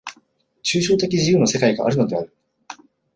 [0.63, 2.33] 抽象的自由の世界があるのである。